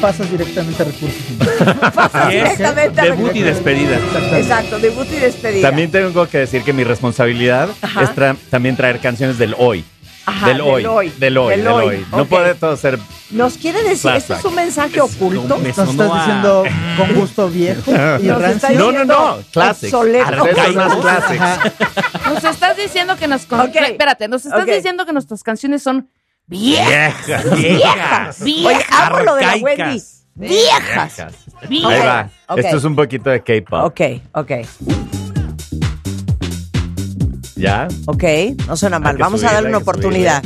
Pasas 0.00 0.30
directamente 0.30 0.82
a 0.82 0.86
recursos 0.86 1.20
humanos. 1.30 1.92
Pasas 1.94 2.28
directamente 2.30 3.00
a 3.00 3.04
Debut 3.04 3.34
y 3.34 3.42
despedida. 3.42 3.98
Exacto, 4.36 4.78
debut 4.78 5.06
y 5.12 5.16
despedida. 5.16 5.68
También 5.68 5.90
tengo 5.90 6.26
que 6.28 6.38
decir 6.38 6.62
que 6.62 6.72
mi 6.72 6.84
responsabilidad 6.84 7.68
Ajá. 7.82 8.02
es 8.04 8.10
tra- 8.10 8.36
también 8.50 8.76
traer 8.76 9.00
canciones 9.00 9.38
del 9.38 9.54
hoy. 9.58 9.84
Ajá, 10.28 10.48
del, 10.48 10.60
hoy, 10.60 10.82
del 11.18 11.36
hoy. 11.38 11.56
Del 11.56 11.66
hoy. 11.68 12.06
No 12.10 12.24
puede 12.26 12.54
todo 12.54 12.76
ser. 12.76 12.98
Nos 13.30 13.58
quiere 13.58 13.82
decir, 13.82 14.10
¿esto 14.12 14.34
es 14.34 14.44
un 14.44 14.54
mensaje 14.54 15.00
oculto? 15.00 15.58
me 15.58 15.68
Nos 15.68 15.78
estás 15.78 16.10
a- 16.10 16.18
diciendo 16.18 16.64
con 16.96 17.14
gusto 17.14 17.48
viejo 17.48 17.90
y. 17.90 18.26
No, 18.78 18.92
no, 18.92 19.04
no. 19.04 19.38
Classics. 19.52 19.92
Nos 22.28 22.44
estás 22.44 22.76
diciendo 22.76 23.16
que 23.16 23.26
nos... 23.28 23.46
con- 23.46 23.60
Ok. 23.60 23.74
Espérate, 23.76 24.28
nos 24.28 24.44
estás 24.44 24.66
diciendo 24.66 25.04
que 25.06 25.12
nuestras 25.12 25.42
canciones 25.42 25.82
son 25.82 26.08
viejas. 26.46 27.26
Viejas, 27.26 27.50
viejas. 27.56 28.44
Viejas. 28.44 28.76
Oye, 28.76 28.86
amo 28.90 29.18
lo 29.20 29.34
de 29.34 29.46
la. 29.46 29.56
Wendy. 29.56 30.02
Viejas. 30.34 31.22
Viejas. 31.68 31.90
Ahí 31.92 32.06
va. 32.06 32.30
Esto 32.56 32.76
es 32.76 32.84
un 32.84 32.94
poquito 32.96 33.30
de 33.30 33.42
K-pop. 33.42 33.84
Ok, 33.84 34.00
ok, 34.32 34.52
¿Ya? 37.58 37.88
ok. 38.06 38.24
No 38.66 38.76
suena 38.76 38.98
mal. 38.98 39.16
que 39.16 39.22
Vamos 39.22 39.42
a 39.44 39.52
darle 39.52 39.68
una 39.68 39.78
oportunidad. 39.78 40.42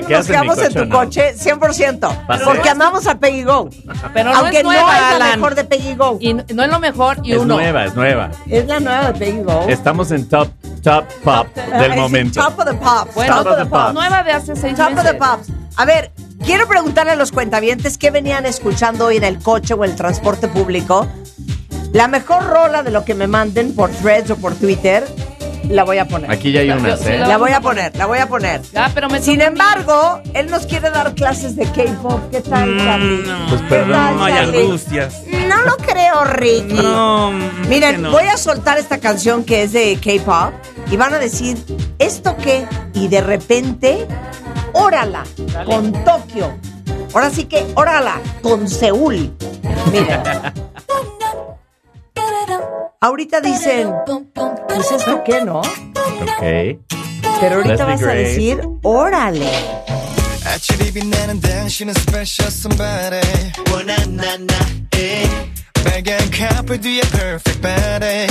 100% 0.00 0.06
¿Te 0.06 0.12
nos 0.14 0.26
en 0.26 0.32
quedamos 0.32 0.58
en 0.58 0.74
tu 0.74 0.84
no? 0.86 0.96
coche, 0.98 1.34
100%. 1.36 2.00
¿Va 2.28 2.34
a 2.34 2.38
ser? 2.38 2.46
Porque 2.46 2.68
amamos 2.68 3.06
a 3.06 3.18
Peggy 3.18 3.42
Go. 3.44 3.68
Pero 4.12 4.30
no 4.30 4.36
Aunque 4.38 4.58
es 4.58 4.64
nueva, 4.64 4.82
no 5.00 5.12
es 5.12 5.18
la 5.18 5.36
mejor 5.36 5.54
de 5.54 5.64
Peggy 5.64 5.94
Go. 5.94 6.16
Y 6.20 6.34
no 6.34 6.44
no 6.54 6.62
es 6.64 6.70
lo 6.70 6.78
mejor 6.80 7.18
y 7.22 7.32
Es 7.32 7.38
uno. 7.38 7.54
nueva, 7.54 7.84
es 7.84 7.94
nueva. 7.94 8.30
Es 8.48 8.66
la 8.66 8.80
nueva 8.80 9.12
de 9.12 9.18
Peggy 9.18 9.42
Go. 9.42 9.66
Estamos 9.68 10.10
en 10.10 10.28
top, 10.28 10.48
top 10.82 11.04
pop 11.24 11.46
del 11.54 11.90
es 11.92 11.96
momento. 11.96 12.40
Top 12.42 12.58
of 12.58 12.64
the 12.66 12.74
pops. 12.74 13.14
Bueno, 13.14 13.42
top 13.42 13.52
of 13.52 13.58
the 13.58 13.66
pops. 13.66 13.94
nueva 13.94 14.22
de 14.22 14.32
hace 14.32 14.56
seis 14.56 14.76
Top 14.76 14.90
meses. 14.90 15.04
of 15.04 15.10
the 15.12 15.18
pops. 15.18 15.48
A 15.76 15.84
ver, 15.84 16.12
quiero 16.44 16.66
preguntarle 16.68 17.12
a 17.12 17.16
los 17.16 17.32
cuentavientes 17.32 17.96
qué 17.98 18.10
venían 18.10 18.44
escuchando 18.46 19.06
hoy 19.06 19.16
en 19.16 19.24
el 19.24 19.38
coche 19.38 19.74
o 19.74 19.84
el 19.84 19.96
transporte 19.96 20.48
público. 20.48 21.06
La 21.92 22.08
mejor 22.08 22.44
rola 22.46 22.82
de 22.82 22.90
lo 22.90 23.04
que 23.04 23.14
me 23.14 23.26
manden 23.26 23.74
por 23.74 23.90
threads 23.90 24.30
o 24.30 24.36
por 24.36 24.54
Twitter, 24.54 25.04
la 25.68 25.84
voy 25.84 25.98
a 25.98 26.06
poner. 26.06 26.30
Aquí 26.30 26.52
ya 26.52 26.60
hay 26.60 26.70
unas, 26.70 27.00
¿eh? 27.06 27.18
la- 27.18 27.36
voy 27.38 27.52
a 27.52 27.60
poner, 27.60 27.94
la 27.96 28.06
voy 28.06 28.18
a 28.18 28.26
poner. 28.28 28.60
Ya, 28.72 28.90
pero 28.94 29.08
me 29.08 29.20
Sin 29.22 29.40
embargo, 29.40 30.20
él 30.34 30.50
nos 30.50 30.66
quiere 30.66 30.90
dar 30.90 31.14
clases 31.14 31.56
de 31.56 31.64
K-pop. 31.64 32.20
¿Qué 32.30 32.40
tal, 32.40 32.76
Charlie? 32.78 33.22
Pues 33.48 33.60
¿Qué 33.62 33.66
perdón, 33.68 33.92
tal, 33.92 34.16
No 34.16 34.24
hay 34.24 34.32
angustias. 34.34 35.22
No 35.48 35.62
lo 35.64 35.76
creo, 35.76 36.24
Ricky. 36.24 36.74
No, 36.74 37.30
Miren, 37.68 37.92
que 37.96 37.98
no. 38.02 38.10
voy 38.12 38.24
a 38.24 38.36
soltar 38.36 38.78
esta 38.78 38.98
canción 38.98 39.44
que 39.44 39.62
es 39.62 39.72
de 39.72 39.98
K-pop 40.02 40.52
y 40.90 40.96
van 40.96 41.14
a 41.14 41.18
decir, 41.18 41.56
¿esto 41.98 42.36
qué? 42.36 42.66
Y 42.94 43.08
de 43.08 43.20
repente, 43.20 44.06
órala, 44.72 45.24
con 45.66 45.92
Tokio. 46.04 46.52
Ahora 47.14 47.30
sí 47.30 47.44
que, 47.44 47.66
órala, 47.74 48.20
con 48.42 48.68
Seúl. 48.68 49.32
Miren. 49.92 50.20
Ahorita 53.01 53.41
dicen, 53.41 53.91
pues 54.67 54.91
esto 54.91 55.23
qué, 55.23 55.41
¿no? 55.43 55.59
Ok. 55.59 56.79
Pero 57.39 57.55
ahorita 57.57 57.85
Leslie 57.85 57.85
vas 57.85 58.01
a 58.01 58.05
Grace. 58.05 58.23
decir, 58.35 58.61
órale. 58.83 59.49
아침이 60.45 60.91
빛나는 60.93 61.39
당신은 61.41 61.93
special 61.97 62.47
somebody 62.51 63.19
원하나나 63.71 64.53
에 64.95 65.27
빨간 65.83 66.17
카페 66.31 66.79
뒤에 66.79 67.01
perfect 67.01 67.61
body 67.61 68.27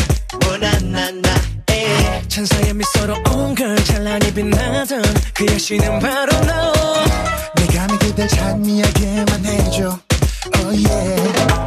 원하나나 0.48 1.28
에 1.70 2.22
천사의 2.26 2.72
미소로 2.74 3.14
온 3.30 3.54
걸 3.54 3.76
찬란히 3.84 4.32
빛나던 4.32 5.02
그 5.34 5.46
여신은 5.46 5.98
바로 6.00 6.32
너 6.46 6.72
내가 7.56 7.86
믿기들 7.92 8.26
찬미하게만 8.28 9.44
해줘 9.44 9.98
oh 10.56 10.88
yeah 10.88 11.59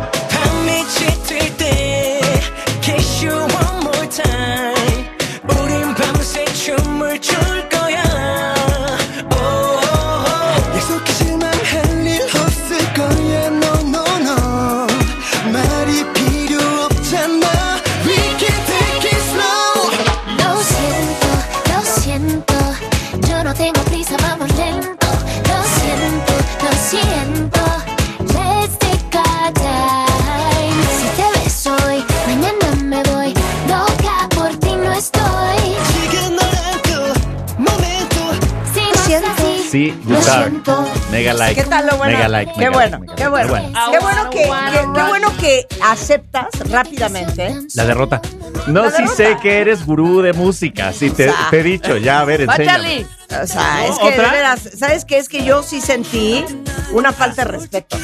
Mega 41.10 41.34
like. 41.34 41.62
¿Qué 41.62 41.68
tal 41.68 41.86
lo 41.86 41.96
bueno? 41.96 42.16
Mega 42.16 42.28
like. 42.28 42.52
qué 42.52 42.58
mega 42.58 42.70
bueno, 42.72 42.98
like, 42.98 43.14
qué 43.16 43.28
like. 43.28 43.48
bueno. 43.48 43.72
Qué 43.90 43.98
bueno 43.98 44.30
que, 44.30 44.38
que- 44.38 44.88
qué 44.94 45.02
bueno 45.08 45.32
que 45.38 45.66
aceptas 45.82 46.46
rápidamente. 46.70 47.54
La 47.74 47.84
derrota. 47.84 48.20
No, 48.66 48.84
La 48.84 48.90
sí 48.90 48.96
derrota. 49.02 49.16
sé 49.16 49.36
que 49.42 49.58
eres 49.60 49.84
gurú 49.84 50.22
de 50.22 50.32
música. 50.32 50.92
Sí, 50.92 51.10
te, 51.10 51.28
O 51.30 51.32
sea. 51.32 51.50
te 51.50 51.60
he 51.60 51.62
dicho. 51.62 51.96
Ya, 51.96 52.20
a 52.20 52.24
ver, 52.24 52.48
Va, 52.48 52.54
enséñame. 52.56 52.84
Charlie. 52.84 53.06
O 53.42 53.46
sea, 53.46 53.74
No, 53.86 53.92
es 53.92 53.98
que 53.98 54.04
de 54.04 54.12
¿otra? 54.20 54.30
veras, 54.32 54.60
¿sabes 54.78 55.04
qué? 55.04 55.18
Es 55.18 55.28
que 55.28 55.44
yo 55.44 55.62
sí 55.62 55.80
sentí 55.80 56.44
una 56.92 57.12
falta 57.12 57.44
de 57.44 57.50
respeto. 57.50 57.96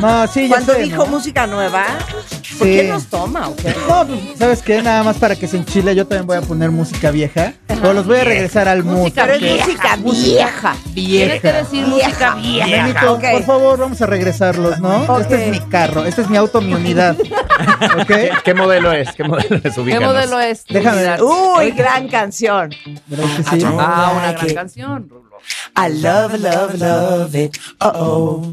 No, 0.00 0.26
sí, 0.26 0.42
ya 0.42 0.56
Cuando 0.56 0.74
sé, 0.74 0.82
dijo 0.82 1.04
¿no? 1.04 1.06
música 1.06 1.46
nueva, 1.46 1.84
¿por 2.58 2.66
Sí. 2.66 2.74
qué 2.76 2.84
nos 2.84 3.06
toma 3.06 3.48
o 3.48 3.56
qué? 3.56 3.74
No, 3.88 4.06
pues, 4.06 4.20
¿sabes 4.38 4.62
qué? 4.62 4.82
Nada 4.82 5.02
más 5.02 5.16
para 5.18 5.36
que 5.36 5.46
se 5.48 5.56
enchile, 5.56 5.94
yo 5.94 6.06
también 6.06 6.26
voy 6.26 6.36
a 6.36 6.40
poner 6.42 6.70
música 6.70 7.10
vieja. 7.10 7.52
Pero 7.66 7.92
los 7.92 8.06
voy 8.06 8.18
a 8.18 8.24
regresar 8.24 8.68
al 8.68 8.82
mood. 8.84 8.96
Música 9.02 9.26
Pero 9.26 9.38
vieja. 9.38 9.66
música 9.66 9.96
vieja. 10.04 10.76
Tienes 10.94 11.40
que 11.42 11.52
decir 11.52 11.86
música 11.86 12.34
vieja. 12.36 12.66
Nenito, 12.66 13.12
Ok. 13.14 13.24
por 13.32 13.42
favor, 13.44 13.78
vamos 13.78 14.00
a 14.02 14.06
regresarlos, 14.06 14.80
¿no? 14.80 15.18
Este 15.20 15.44
es 15.44 15.50
mi 15.50 15.60
carro, 15.68 16.04
este 16.04 16.22
es 16.22 16.30
mi 16.30 16.36
auto, 16.36 16.60
mi 16.60 16.74
unidad. 16.74 17.16
¿Qué, 18.06 18.30
qué 18.44 18.54
modelo 18.54 18.92
es? 18.92 19.12
¿Qué 19.12 19.24
modelo 19.24 19.56
es? 19.62 19.74
¿Qué 19.74 19.80
Ubícanos. 19.80 20.14
modelo 20.14 20.40
es? 20.40 20.64
Déjame 20.68 21.02
ver. 21.02 21.22
Uy, 21.22 21.70
gran 21.72 22.08
canción. 22.08 22.70
¿Verdad 23.06 23.24
que 23.36 23.42
sí? 23.60 23.66
Ah, 23.78 24.12
una 24.16 24.32
gran 24.32 24.54
canción. 24.54 25.08
Rulo. 25.08 25.26
I 25.76 25.92
love, 25.92 26.34
love, 26.40 26.74
love 26.80 27.34
it. 27.34 27.56
Uh 27.80 27.86
oh. 27.94 28.52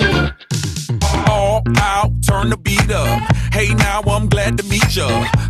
Turn 2.31 2.49
the 2.49 2.57
beat 2.57 2.91
up. 2.91 3.19
Hey, 3.51 3.73
now 3.73 4.01
I'm 4.07 4.27
glad 4.29 4.57
to 4.57 4.63
meet 4.63 4.95
ya. 4.95 5.07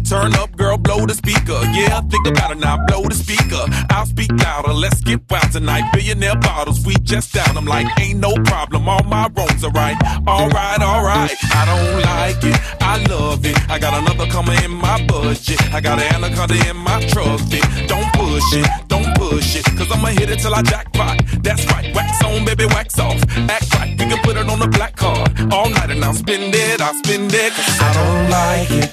Turn 0.09 0.33
up, 0.33 0.49
girl, 0.57 0.77
blow 0.77 1.05
the 1.05 1.13
speaker. 1.13 1.59
Yeah, 1.77 2.01
think 2.01 2.25
about 2.27 2.51
it 2.51 2.57
now, 2.57 2.83
blow 2.87 3.03
the 3.03 3.13
speaker. 3.13 3.63
I'll 3.91 4.07
speak 4.07 4.31
louder, 4.43 4.73
let's 4.73 4.99
get 5.01 5.19
wild 5.29 5.51
tonight. 5.51 5.83
Billionaire 5.93 6.37
bottles, 6.37 6.83
we 6.85 6.95
just 7.03 7.33
down. 7.33 7.55
I'm 7.55 7.65
like, 7.65 7.87
ain't 7.99 8.19
no 8.19 8.33
problem, 8.51 8.89
all 8.89 9.03
my 9.03 9.29
wrongs 9.35 9.63
are 9.63 9.71
right. 9.71 9.97
Alright, 10.27 10.81
alright, 10.81 11.35
I 11.59 11.61
don't 11.69 11.93
like 12.09 12.43
it, 12.51 12.57
I 12.81 12.93
love 13.13 13.45
it. 13.45 13.57
I 13.69 13.77
got 13.77 13.93
another 14.01 14.27
coming 14.31 14.57
in 14.63 14.71
my 14.71 14.97
budget. 15.05 15.61
I 15.73 15.81
got 15.81 15.99
an 15.99 16.07
anaconda 16.15 16.57
in 16.69 16.77
my 16.77 16.99
trusty. 17.11 17.61
Don't 17.85 18.09
push 18.13 18.49
it, 18.53 18.67
don't 18.87 19.10
cause 19.39 19.91
I'ma 19.91 20.07
hit 20.07 20.29
it 20.29 20.39
till 20.39 20.53
I 20.53 20.61
jackpot. 20.61 21.21
That's 21.43 21.65
right, 21.71 21.93
wax 21.95 22.23
on, 22.23 22.45
baby, 22.45 22.65
wax 22.65 22.99
off. 22.99 23.21
Act 23.49 23.73
right, 23.75 23.91
we 23.91 24.05
can 24.05 24.17
put 24.23 24.37
it 24.37 24.49
on 24.49 24.59
the 24.59 24.67
black 24.67 24.95
card. 24.95 25.29
All 25.53 25.69
night 25.69 25.89
and 25.89 26.03
I'll 26.03 26.13
spend 26.13 26.53
it, 26.53 26.81
I'll 26.81 26.93
spend 26.93 27.33
it, 27.33 27.53
cause 27.53 27.79
I 27.79 27.93
don't 27.99 28.29
like 28.29 28.71
it. 28.83 28.89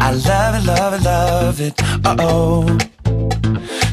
I 0.00 0.12
love 0.12 0.54
it, 0.56 0.66
love 0.66 0.94
it, 0.94 1.02
love 1.02 1.60
it. 1.60 1.74
Uh 2.04 2.16
oh. 2.18 2.78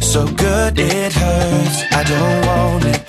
So 0.01 0.25
good 0.27 0.79
it 0.79 1.13
hurts. 1.13 1.83
I 1.91 2.03
don't 2.03 2.45
want 2.47 2.85
it. 2.85 3.01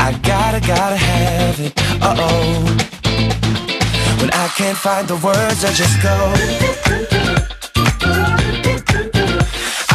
I 0.00 0.12
gotta, 0.22 0.60
gotta 0.60 0.96
have 0.96 1.60
it. 1.60 1.72
Uh 2.02 2.14
oh. 2.18 2.98
When 4.20 4.30
I 4.32 4.48
can't 4.48 4.76
find 4.76 5.08
the 5.08 5.16
words, 5.16 5.64
I 5.64 5.72
just 5.72 6.02
go. 6.02 7.37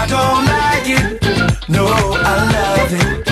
I 0.04 0.08
don't 0.08 0.46
like 0.46 0.90
it. 0.90 1.70
No, 1.70 1.86
I 1.88 2.34
love 2.54 2.94
it. 2.94 3.24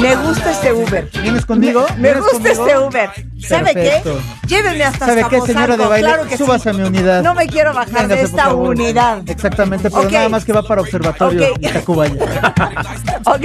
Me 0.00 0.14
gusta 0.16 0.50
este 0.50 0.72
Uber. 0.72 1.08
¿Vienes 1.22 1.46
conmigo? 1.46 1.86
Me 1.96 2.02
¿Vienes 2.12 2.20
gusta 2.22 2.36
conmigo? 2.36 2.66
este 2.66 2.78
Uber. 2.78 3.10
¿Sabe 3.40 3.72
Perfecto. 3.74 4.18
qué? 4.42 4.46
Llévenme 4.48 4.84
hasta 4.84 5.06
¿Sabe 5.06 5.24
qué, 5.30 5.40
señora 5.40 5.76
de 5.76 5.86
baile? 5.86 6.08
Claro 6.08 6.28
que 6.28 6.36
Súbase 6.36 6.64
sí. 6.64 6.68
a 6.68 6.72
mi 6.74 6.82
unidad. 6.82 7.22
No 7.22 7.34
me 7.34 7.46
quiero 7.46 7.72
bajar 7.72 7.92
Véngase, 8.02 8.14
de 8.16 8.22
esta 8.22 8.54
unidad. 8.54 9.22
Exactamente, 9.28 9.90
pero 9.90 10.02
Ok. 10.04 10.12
nada 10.12 10.28
más 10.28 10.44
que 10.44 10.52
va 10.52 10.62
para 10.62 10.82
observatorio 10.82 11.52
Ok. 11.52 11.58
y 11.60 11.68
Tacubaya. 11.68 12.14
Ok, 13.28 13.44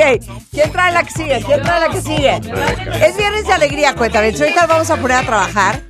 ¿quién 0.51 0.71
trae 0.71 0.91
la 0.93 1.03
que 1.03 1.11
sigue? 1.11 1.41
¿Quién 1.43 1.61
trae 1.63 1.79
la 1.79 1.89
que 1.89 2.01
sigue? 2.01 2.35
Es 2.35 3.17
viernes 3.17 3.47
de 3.47 3.53
alegría, 3.53 3.95
cuéntame. 3.95 4.27
Ahorita 4.27 4.67
vamos 4.67 4.89
a 4.91 4.97
poner 4.97 5.17
a 5.17 5.23
trabajar. 5.23 5.81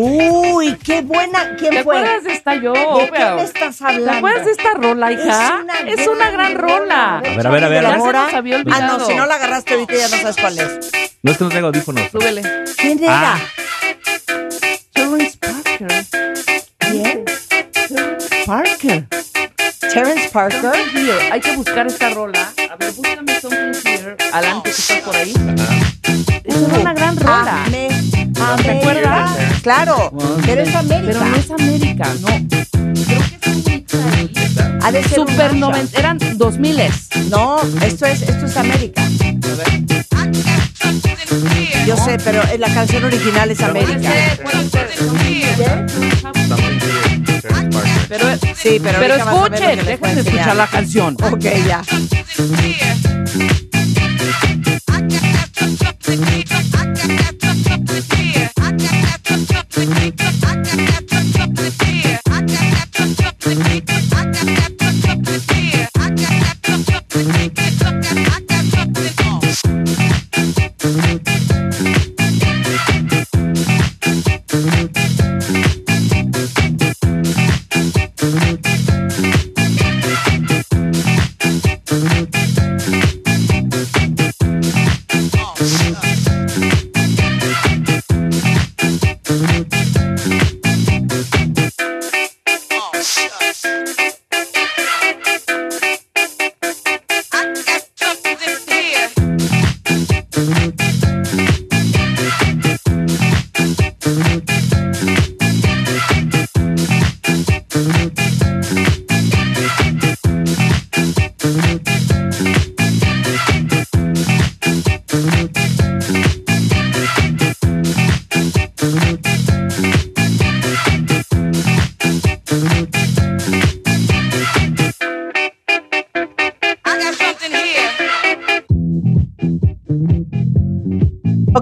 Uy, 0.00 0.76
qué 0.82 1.02
buena. 1.02 1.56
¿Quién 1.56 1.70
¿Te 1.70 1.84
fue? 1.84 1.98
acuerdas 1.98 2.24
de 2.24 2.32
esta 2.32 2.54
yo? 2.56 2.72
¿De 2.72 3.10
qué 3.10 3.24
me 3.36 3.42
estás 3.42 3.82
hablando? 3.82 4.10
¿Te 4.10 4.16
acuerdas 4.18 4.46
de 4.46 4.52
esta 4.52 4.74
rola, 4.74 5.12
hija? 5.12 5.64
Es 5.86 6.06
una, 6.06 6.30
gran 6.30 6.54
rola. 6.54 7.18
A 7.18 7.20
ver, 7.20 7.46
a 7.46 7.50
ver, 7.50 7.64
a 7.64 7.68
ver. 7.68 7.86
Había 7.86 8.62
Ah, 8.70 8.80
no, 8.80 9.06
si 9.06 9.14
no 9.14 9.26
la 9.26 9.34
agarraste 9.36 9.74
ahorita 9.74 9.94
ya 9.94 10.08
no 10.08 10.16
sabes 10.16 10.36
cuál 10.40 10.58
es. 10.58 10.90
No 11.22 11.32
es 11.32 11.38
que 11.38 11.44
no 11.44 11.50
tengo 11.50 11.66
audífonos. 11.68 12.10
Súbele. 12.10 12.42
¿Quién 12.76 13.02
era? 13.02 13.34
Ah. 13.34 13.38
Terrence 14.92 15.38
Parker. 15.38 16.04
¿Quién? 16.78 17.24
Parker. 18.46 19.06
Terrence 19.92 20.28
Parker. 20.30 20.74
Here. 20.94 21.32
Hay 21.32 21.40
que 21.40 21.56
buscar 21.56 21.86
esta 21.86 22.10
rola. 22.10 22.52
A 22.70 22.76
ver, 22.76 22.92
búscame 22.92 23.40
Something 23.40 23.72
Here. 23.88 24.16
Alan, 24.32 24.62
que 24.62 24.70
tú 24.70 24.76
estás 24.76 24.98
por 25.02 25.16
ahí. 25.16 25.34
Es 26.44 26.56
una 26.56 26.92
gran 26.94 27.16
rola. 27.16 27.64
Ame- 28.52 28.62
¿Te 28.62 28.70
acuerdas? 28.70 29.30
Claro, 29.62 30.12
pero 30.44 30.62
es 30.62 30.74
América. 30.74 31.12
Pero 31.12 31.24
no 31.24 31.36
es 31.36 31.50
América, 31.50 32.08
no. 32.20 32.28
Creo 32.28 33.22
que 33.40 33.74
es. 33.74 34.84
Ha 34.84 34.92
de 34.92 35.02
ser 35.02 35.14
Super 35.14 35.52
mashup. 35.54 35.58
90. 35.60 35.98
Eran 35.98 36.18
2000 36.36 36.80
No, 37.30 37.60
esto 37.82 38.06
es, 38.06 38.22
esto 38.22 38.46
es 38.46 38.56
América. 38.56 39.02
Yo 41.86 41.96
sé, 41.98 42.18
pero 42.24 42.42
la 42.58 42.72
canción 42.72 43.04
original 43.04 43.50
es 43.50 43.60
América. 43.62 44.10
Pero, 48.08 48.24
Sí, 48.54 48.80
pero, 48.82 48.98
pero 48.98 49.14
escuchen, 49.16 49.84
déjenme 49.84 50.20
escuchar 50.20 50.56
la 50.56 50.66
canción. 50.66 51.16
Ok, 51.22 51.44
ya. 51.66 51.82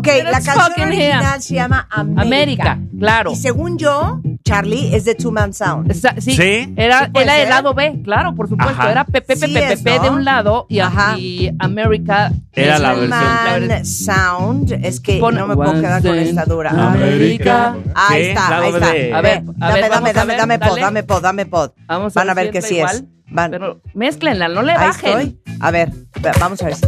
Ok, 0.03 0.09
Pero 0.17 0.31
la 0.33 0.41
canción 0.41 0.89
original 0.89 1.25
here. 1.35 1.41
se 1.43 1.55
llama 1.55 1.87
América. 1.89 2.23
América, 2.23 2.79
claro. 2.99 3.31
Y 3.31 3.37
según 3.37 3.79
yo, 3.79 4.21
Charlie, 4.45 4.93
es 4.97 5.05
de 5.05 5.15
Two 5.15 5.31
Man 5.31 5.55
Sound. 5.55 5.93
Esa- 5.93 6.17
sí, 6.21 6.35
¿Sí? 6.35 6.75
era, 6.77 7.05
¿Sí 7.07 7.13
el 7.15 7.49
lado 7.49 7.73
B, 7.73 8.01
claro, 8.03 8.35
por 8.35 8.49
supuesto. 8.49 8.73
Ajá. 8.81 8.91
Era 8.91 9.05
Pepe, 9.05 9.37
Sí 9.37 9.47
Pepe, 9.47 9.73
es, 9.75 9.81
Pepe 9.83 9.99
¿no? 9.99 10.03
de 10.03 10.11
un 10.11 10.25
lado 10.25 10.67
y, 10.69 10.81
Ajá. 10.81 11.17
y 11.19 11.53
América 11.61 12.33
Era 12.53 12.75
es 12.75 12.81
la 12.81 12.89
versión. 12.95 13.11
la 13.11 13.17
Man 13.45 13.69
versión- 13.69 13.85
Sound. 13.87 14.73
Es 14.85 14.99
que 15.01 15.19
Pon- 15.21 15.37
no 15.37 15.47
me 15.47 15.55
puedo 15.55 15.73
quedar 15.81 16.03
con 16.03 16.19
esta 16.19 16.45
dura. 16.47 16.71
América. 16.71 17.77
Ahí 17.95 18.23
Sí, 18.25 18.29
está, 18.31 18.51
lado 18.51 18.63
ahí 18.65 18.73
está. 18.75 18.93
de- 18.93 19.15
A 19.15 19.21
ver, 19.21 19.39
a 19.39 19.43
dame, 19.43 19.45
ver, 19.45 19.51
dame, 19.61 19.89
vamos 19.89 20.11
a 20.11 20.13
dame, 20.13 20.27
ver, 20.33 20.39
dame 20.39 20.59
pod, 20.59 20.81
dame 20.81 21.03
pod, 21.05 21.23
dame 21.23 21.47
pod. 21.47 21.71
Vamos 21.87 22.17
a 22.17 22.21
Van 22.21 22.31
a 22.31 22.35
ver 22.35 22.51
que 22.51 22.61
sí 22.61 22.79
entra 22.79 22.91
es. 22.93 22.99
igual. 23.03 23.13
Van. 23.31 23.51
Pero 23.53 23.81
mézclenla, 23.95 24.49
no 24.49 24.63
le 24.63 24.73
Ahí 24.73 24.79
bajen. 24.89 25.11
estoy. 25.21 25.41
A 25.61 25.71
ver, 25.71 25.91
ve- 26.21 26.33
vamos 26.41 26.61
a 26.61 26.65
ver 26.67 26.75
si 26.75 26.87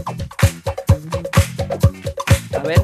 A 2.56 2.58
ver. 2.66 2.82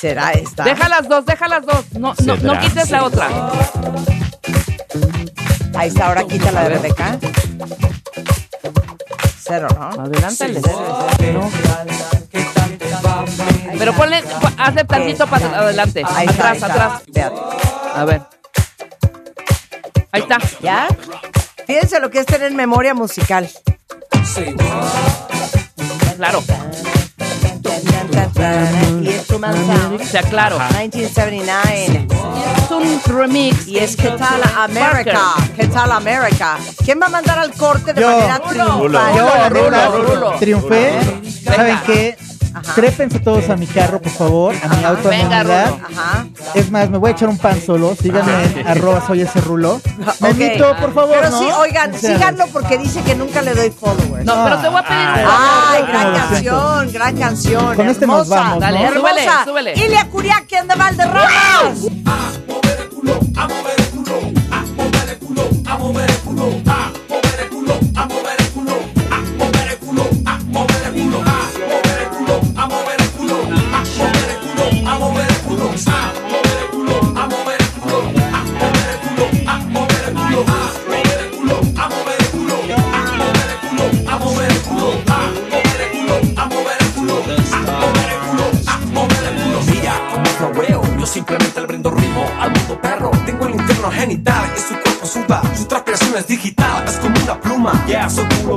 Será 0.00 0.32
esta. 0.32 0.64
Deja 0.64 0.88
las 0.88 1.08
dos, 1.08 1.24
deja 1.26 1.48
las 1.48 1.64
dos. 1.66 1.84
No, 1.92 2.14
no, 2.24 2.36
no 2.36 2.60
quites 2.60 2.90
la 2.90 3.04
otra. 3.04 3.28
Ahí 5.76 5.88
está, 5.88 6.06
ahora 6.08 6.24
quita 6.24 6.50
la 6.52 6.62
de. 6.64 6.68
Rebeca. 6.70 7.18
Cero, 9.40 9.68
¿no? 9.78 10.02
Adelántale. 10.02 10.60
No. 11.32 11.50
Pero 13.78 13.92
ponle, 13.94 14.22
po- 14.22 14.50
hazle 14.58 14.84
tantito 14.84 15.26
para 15.26 15.46
adelante. 15.58 16.02
Ahí 16.04 16.26
está, 16.26 16.50
atrás, 16.50 16.52
ahí 16.52 16.56
está. 16.56 16.66
atrás. 16.66 17.02
Fíjate. 17.14 17.40
A 17.94 18.04
ver. 18.04 18.22
Ahí 20.12 20.22
está. 20.22 20.38
¿Ya? 20.60 20.88
Fíjense 21.66 22.00
lo 22.00 22.10
que 22.10 22.20
es 22.20 22.26
tener 22.26 22.52
memoria 22.52 22.94
musical. 22.94 23.48
Claro. 26.16 26.42
O 28.38 30.04
sea, 30.04 30.22
claro. 30.22 30.58
1979. 30.58 32.06
Es 32.56 32.70
un 32.70 33.00
remix. 33.16 33.66
Y 33.66 33.78
es 33.78 33.96
¿Qué 33.96 34.10
tal 34.10 34.40
América? 34.56 35.34
¿Qué 35.56 35.66
tal 35.66 35.90
América? 35.90 36.56
¿Quién 36.84 37.00
va 37.02 37.06
a 37.06 37.10
mandar 37.10 37.38
al 37.40 37.52
corte 37.52 37.92
de 37.92 38.00
Yo. 38.00 38.08
manera 38.08 38.38
triunfal? 38.38 39.16
Yo, 39.16 39.48
Rulo, 39.48 39.48
Rulo, 39.48 39.90
Rulo, 39.90 40.14
Rulo. 40.14 40.32
triunfé. 40.38 40.92
¿Saben 41.44 41.80
qué? 41.84 42.16
Trépense 42.74 43.18
todos 43.20 43.48
a 43.50 43.56
mi 43.56 43.66
carro, 43.66 44.00
por 44.00 44.12
favor, 44.12 44.54
a 44.62 44.68
mi 44.68 44.84
auto, 44.84 45.08
a 45.08 45.10
Venga. 45.10 45.42
Rulo. 45.42 45.54
Ajá. 45.54 46.26
Es 46.54 46.70
más, 46.70 46.88
me 46.90 46.98
voy 46.98 47.10
a 47.10 47.12
echar 47.12 47.28
un 47.28 47.38
pan 47.38 47.60
solo. 47.64 47.94
Síganme 48.00 48.32
en 48.60 48.66
arroba 48.66 49.04
soy 49.06 49.22
ese 49.22 49.40
rulo. 49.40 49.80
Me 50.20 50.28
Ok. 50.28 50.34
invito, 50.40 50.76
por 50.80 50.92
favor, 50.94 51.16
Pero 51.18 51.30
¿no? 51.30 51.38
sí, 51.38 51.44
oigan, 51.60 51.94
O 51.94 51.98
sea, 51.98 52.14
síganlo 52.16 52.46
porque 52.52 52.78
dice 52.78 53.02
que 53.02 53.14
nunca 53.14 53.42
le 53.42 53.54
doy 53.54 53.70
followers. 53.70 54.24
No, 54.24 54.44
pero 54.44 54.58
te 54.58 54.68
voy 54.68 54.80
a 54.80 54.88
pedir 54.88 55.00
un 55.00 55.08
Ay. 55.16 55.24
favor. 55.24 55.88
Gran 55.88 56.02
siento. 56.02 56.28
canción, 56.28 56.92
gran 56.92 57.16
canción. 57.16 57.76
Con 57.76 57.88
este 57.88 58.06
nos 58.06 58.22
hermosa, 58.28 58.40
vamos, 58.42 58.60
Dale, 58.60 58.82
¿no? 58.84 58.92
súbele, 59.00 59.24
hermosa. 59.24 59.44
súbele. 59.44 59.72
Ilia 59.74 60.08
Curiaquian 60.10 60.68
de 60.68 60.74
Valderramas. 60.74 61.78
Mira 63.02 63.18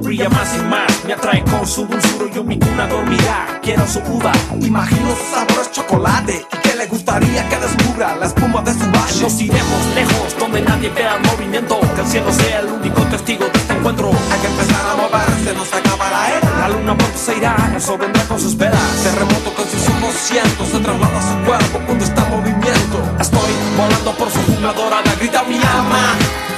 brilla 0.02 0.30
más 0.30 0.56
y 0.56 0.60
más, 0.64 1.06
me 1.06 1.14
atrae 1.14 1.44
con 1.44 1.66
su 1.66 1.86
dulzura 1.86 2.26
y 2.30 2.36
yo 2.36 2.44
mi 2.44 2.58
cuna 2.58 2.88
dormirá. 2.88 3.60
Quiero 3.62 3.88
su 3.88 4.00
uva, 4.00 4.32
imagino 4.60 5.10
su 5.16 5.36
sabor 5.36 5.72
chocolate 5.72 6.46
y 6.52 6.58
que 6.58 6.76
le 6.76 6.88
gustaría 6.88 7.48
que 7.48 7.58
descubra 7.58 8.16
la 8.16 8.26
espuma 8.26 8.62
de 8.62 8.74
su 8.74 8.86
valle. 8.92 9.22
Nos 9.22 9.42
iremos 9.42 9.86
lejos, 9.96 10.36
donde 10.40 10.62
nadie 10.62 10.90
vea 10.90 11.16
el 11.16 11.24
movimiento, 11.24 11.80
que 11.96 12.02
el 12.02 12.08
cielo 12.08 12.32
sea 12.34 12.60
el 12.60 12.68
único 12.68 13.02
testigo 13.04 13.46
de 13.46 13.60
este 13.60 13.74
encuentro. 13.74 14.10
Hay 14.10 14.40
que 14.40 14.48
empezar 14.48 14.86
a 14.90 14.96
moverse, 14.96 15.54
no 15.56 15.66
se 15.66 15.76
acaba 15.76 16.10
la 16.10 16.38
era. 16.38 16.58
La 16.58 16.70
luna 16.70 16.98
pronto 16.98 17.18
se 17.18 17.38
irá, 17.38 17.56
eso 17.76 17.98
vendrá 17.98 18.24
con 18.26 18.40
sus 18.40 18.58
velas. 18.58 19.04
Terremoto 19.04 19.54
con 19.54 19.66
sus 19.66 19.88
ojos 19.88 20.16
cientos 20.16 20.68
se 20.68 20.80
traslada 20.80 21.22
su 21.22 21.46
cuerpo 21.46 21.80
cuando 21.86 22.04
está 22.04 22.26
en 22.26 22.30
movimiento. 22.32 22.98
Estoy 23.20 23.52
volando 23.78 24.12
por 24.18 24.32
su 24.32 24.40
jungla 24.44 24.74
dorada, 24.74 25.16
grita 25.20 25.44
mi 25.44 25.56
alma. 25.56 26.51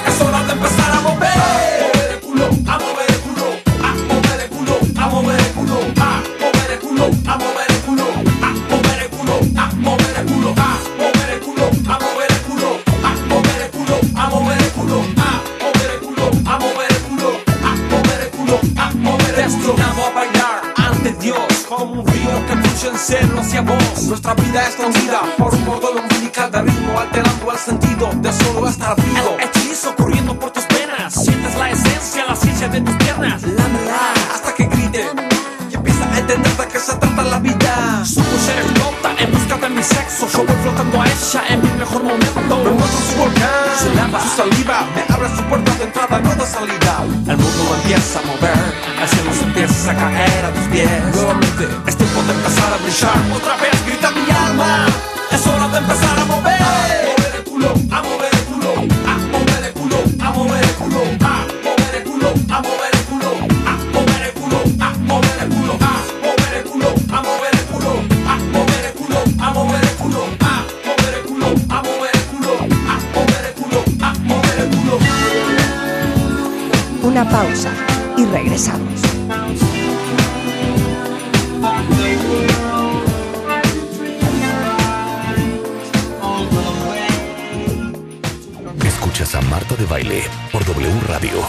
Vida 24.34 24.68
es 24.68 24.76
unida 24.78 25.22
por 25.38 25.54
un 25.54 25.64
cordón 25.64 25.98
umbilical 25.98 26.50
de 26.50 26.62
ritmo 26.62 26.98
alterando 26.98 27.52
el 27.52 27.58
sentido 27.58 28.10
de 28.14 28.32
solo 28.32 28.68
estar 28.68 28.96
vivo. 28.96 29.36
El 29.38 29.48
hechizo 29.48 29.94
corriendo 29.96 30.38
por 30.38 30.50
tus 30.50 30.66
venas, 30.68 31.14
sientes 31.14 31.54
la 31.56 31.70
esencia, 31.70 32.24
la 32.26 32.36
ciencia 32.36 32.68
de 32.68 32.80
tus 32.80 32.94
piernas. 32.96 33.42
Lámela 33.42 34.12
hasta 34.34 34.54
que 34.54 34.64
grite 34.66 35.06
y 35.70 35.74
empieza 35.74 36.04
a 36.12 36.18
entender 36.18 36.56
de 36.56 36.68
qué 36.68 36.78
se 36.78 36.94
trata 36.96 37.22
la 37.22 37.38
vida. 37.38 38.04
Su 38.04 38.20
mujer 38.20 38.58
explota 38.62 39.14
en 39.18 39.32
busca 39.32 39.56
de 39.56 39.68
mi 39.70 39.82
sexo. 39.82 40.28
Yo 40.32 40.44
voy 40.44 40.56
flotando 40.62 41.00
a 41.02 41.06
ella 41.06 41.42
en 41.48 41.62
mi 41.62 41.70
mejor 41.78 42.02
momento. 42.02 42.64
Me 42.64 42.70
muestro 42.70 43.00
su 43.10 43.18
volcán, 43.18 43.50
su 43.78 43.94
lava, 43.94 44.20
su 44.20 44.36
saliva. 44.36 44.86
Me 44.94 45.14
abre 45.14 45.28
su 45.36 45.42
puerta 45.44 45.74
de 45.74 45.84
entrada, 45.84 46.20
no 46.20 46.34
de 46.34 46.46
salida. 46.46 47.04
El 47.28 47.36
mundo 47.36 47.76
empieza 47.82 48.18
a 48.18 48.22
mover, 48.22 48.74
el 49.02 49.08
cielo 49.08 49.32
se 49.32 49.44
empieza 49.44 49.90
a 49.90 49.94
caer 49.94 50.44
a 50.44 50.50
tus 50.52 50.64
pies. 50.68 50.90
Nuevamente 51.14 51.68
es 51.86 51.96
tiempo 51.96 52.22
de 52.22 52.32
empezar 52.32 52.72
a 52.72 52.76
brillar. 52.82 53.18
Otra 53.34 53.56
vez 53.56 53.83
Es 54.54 55.46
hora 55.48 55.66
de 55.68 55.78
empezar 55.78 56.16
a 56.16 56.24
mover. 56.26 56.60
Mover 56.60 57.34
el 57.36 57.44
culo, 57.44 57.74
a 57.90 58.02
mover 58.02 58.32
el 58.32 58.44
culo, 58.44 58.70
a 59.04 59.18
mover 59.18 59.64
el 59.64 59.72
culo, 59.72 59.96
a 60.20 60.30
mover 60.30 60.64
el 60.64 60.74
culo, 60.74 60.94
a 60.94 61.60
mover 61.64 61.94
el 61.96 62.04
culo, 62.04 62.28
a 62.46 62.60
mover 62.60 62.84
el 62.84 62.94
culo, 62.94 63.30
a 63.56 63.78
mover 63.92 64.22
el 64.22 64.32
culo, 64.32 64.58
a 64.78 64.92
mover 64.94 65.34
el 65.34 65.42
culo, 65.42 65.74
a 65.74 65.90
mover 66.14 66.54
el 66.54 66.64
culo, 66.64 66.88
a 67.10 67.22
mover 67.22 67.54
el 67.54 67.72
culo, 67.74 67.98
a 68.28 68.40
mover 68.54 68.84
el 68.84 68.94
culo, 68.94 69.18
a 69.40 69.50
mover 69.50 69.84
el 69.84 69.94
culo, 69.96 70.22
a 70.44 70.80
mover 70.94 71.14
el 71.14 71.26
culo, 71.26 71.48
a 71.68 71.82
mover 71.82 72.14
el 72.14 72.24
culo, 72.30 72.52
a 72.86 72.96
mover 73.14 73.44
el 73.44 73.54
culo, 73.54 73.78
a 74.00 74.14
mover 74.14 74.58
el 74.60 74.68
culo. 74.68 74.98
Una 77.02 77.28
pausa 77.28 77.70
y 78.16 78.24
regresamos. 78.24 78.83
Por 90.50 90.64
W 90.64 91.00
Radio 91.06 91.40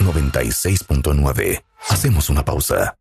96.9. 0.00 1.64
Hacemos 1.88 2.28
una 2.28 2.44
pausa. 2.44 2.98